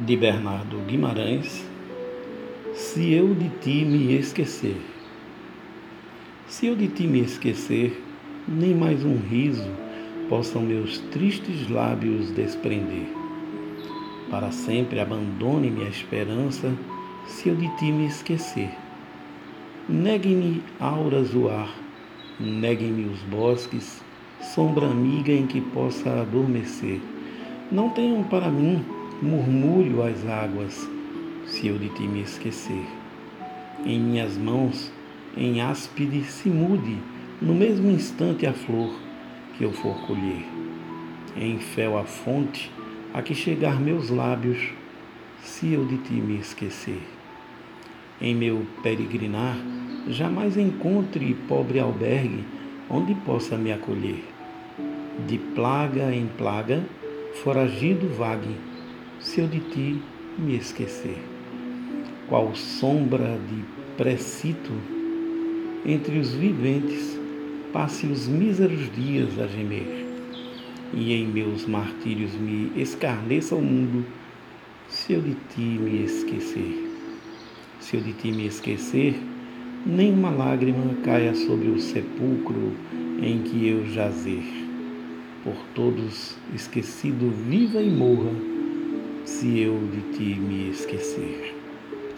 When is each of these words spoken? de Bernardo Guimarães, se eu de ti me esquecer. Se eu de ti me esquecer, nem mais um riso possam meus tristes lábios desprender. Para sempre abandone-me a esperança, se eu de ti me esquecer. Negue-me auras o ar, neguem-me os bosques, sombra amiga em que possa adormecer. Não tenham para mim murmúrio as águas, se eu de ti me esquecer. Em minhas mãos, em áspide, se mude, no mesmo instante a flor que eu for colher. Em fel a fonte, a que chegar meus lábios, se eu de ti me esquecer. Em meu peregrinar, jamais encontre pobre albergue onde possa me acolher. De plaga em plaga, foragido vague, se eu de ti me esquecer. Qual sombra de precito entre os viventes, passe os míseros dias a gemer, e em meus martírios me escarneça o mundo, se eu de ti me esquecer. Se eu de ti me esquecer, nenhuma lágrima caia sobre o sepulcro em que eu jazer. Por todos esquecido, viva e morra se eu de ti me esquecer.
de 0.00 0.16
Bernardo 0.16 0.78
Guimarães, 0.86 1.62
se 2.74 3.12
eu 3.12 3.34
de 3.34 3.50
ti 3.60 3.84
me 3.84 4.14
esquecer. 4.14 4.80
Se 6.46 6.66
eu 6.66 6.74
de 6.74 6.88
ti 6.88 7.06
me 7.06 7.20
esquecer, 7.20 8.02
nem 8.48 8.74
mais 8.74 9.04
um 9.04 9.18
riso 9.18 9.68
possam 10.26 10.62
meus 10.62 10.98
tristes 11.10 11.68
lábios 11.68 12.30
desprender. 12.30 13.08
Para 14.30 14.50
sempre 14.50 15.00
abandone-me 15.00 15.84
a 15.84 15.88
esperança, 15.88 16.72
se 17.26 17.50
eu 17.50 17.54
de 17.54 17.68
ti 17.76 17.92
me 17.92 18.06
esquecer. 18.06 18.70
Negue-me 19.86 20.62
auras 20.80 21.34
o 21.34 21.46
ar, 21.48 21.74
neguem-me 22.38 23.04
os 23.04 23.20
bosques, 23.24 24.02
sombra 24.40 24.86
amiga 24.86 25.30
em 25.30 25.46
que 25.46 25.60
possa 25.60 26.22
adormecer. 26.22 27.00
Não 27.70 27.90
tenham 27.90 28.22
para 28.22 28.48
mim 28.48 28.82
murmúrio 29.22 30.02
as 30.02 30.26
águas, 30.26 30.88
se 31.46 31.66
eu 31.66 31.78
de 31.78 31.90
ti 31.90 32.02
me 32.04 32.22
esquecer. 32.22 32.86
Em 33.84 34.00
minhas 34.00 34.36
mãos, 34.38 34.90
em 35.36 35.60
áspide, 35.60 36.24
se 36.24 36.48
mude, 36.48 36.96
no 37.40 37.54
mesmo 37.54 37.90
instante 37.90 38.46
a 38.46 38.52
flor 38.54 38.94
que 39.56 39.64
eu 39.64 39.72
for 39.72 39.94
colher. 40.06 40.44
Em 41.36 41.58
fel 41.58 41.98
a 41.98 42.04
fonte, 42.04 42.70
a 43.12 43.20
que 43.20 43.34
chegar 43.34 43.78
meus 43.78 44.08
lábios, 44.08 44.58
se 45.42 45.70
eu 45.70 45.84
de 45.84 45.98
ti 45.98 46.14
me 46.14 46.38
esquecer. 46.38 47.02
Em 48.20 48.34
meu 48.34 48.66
peregrinar, 48.82 49.58
jamais 50.08 50.56
encontre 50.56 51.34
pobre 51.46 51.78
albergue 51.78 52.44
onde 52.88 53.14
possa 53.14 53.56
me 53.56 53.70
acolher. 53.70 54.24
De 55.26 55.36
plaga 55.36 56.14
em 56.14 56.26
plaga, 56.26 56.82
foragido 57.42 58.08
vague, 58.08 58.69
se 59.20 59.40
eu 59.40 59.46
de 59.46 59.60
ti 59.60 60.02
me 60.38 60.56
esquecer. 60.56 61.18
Qual 62.28 62.54
sombra 62.54 63.38
de 63.48 63.64
precito 63.96 64.72
entre 65.84 66.18
os 66.18 66.32
viventes, 66.32 67.18
passe 67.72 68.06
os 68.06 68.26
míseros 68.26 68.90
dias 68.94 69.38
a 69.38 69.46
gemer, 69.46 70.06
e 70.94 71.12
em 71.12 71.26
meus 71.26 71.66
martírios 71.66 72.32
me 72.34 72.72
escarneça 72.76 73.54
o 73.54 73.62
mundo, 73.62 74.04
se 74.88 75.12
eu 75.12 75.20
de 75.20 75.34
ti 75.54 75.60
me 75.60 76.04
esquecer. 76.04 76.88
Se 77.78 77.96
eu 77.96 78.02
de 78.02 78.12
ti 78.12 78.32
me 78.32 78.46
esquecer, 78.46 79.18
nenhuma 79.86 80.30
lágrima 80.30 80.94
caia 81.04 81.34
sobre 81.34 81.68
o 81.68 81.78
sepulcro 81.78 82.72
em 83.22 83.42
que 83.42 83.68
eu 83.68 83.86
jazer. 83.86 84.44
Por 85.44 85.56
todos 85.74 86.36
esquecido, 86.54 87.30
viva 87.48 87.80
e 87.80 87.88
morra 87.88 88.32
se 89.30 89.60
eu 89.60 89.78
de 89.86 90.00
ti 90.12 90.40
me 90.40 90.70
esquecer. 90.70 91.59